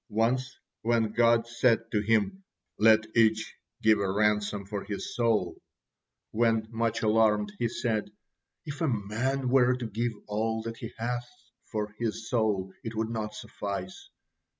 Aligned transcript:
Once, 0.09 0.57
when 0.81 1.11
God 1.11 1.45
said 1.45 1.91
to 1.91 2.01
him, 2.01 2.43
"Let 2.79 3.05
each 3.15 3.55
give 3.83 3.99
a 3.99 4.11
ransom 4.11 4.65
for 4.65 4.83
his 4.83 5.13
soul," 5.15 5.61
when, 6.31 6.67
much 6.71 7.03
alarmed, 7.03 7.53
he 7.59 7.67
said: 7.69 8.09
"If 8.65 8.81
a 8.81 8.87
man 8.87 9.49
were 9.49 9.75
to 9.75 9.85
give 9.85 10.13
all 10.25 10.63
that 10.63 10.77
he 10.77 10.91
hath 10.97 11.29
for 11.71 11.93
his 11.99 12.27
soul, 12.31 12.73
it 12.83 12.95
would 12.95 13.09
not 13.11 13.35
suffice." 13.35 14.09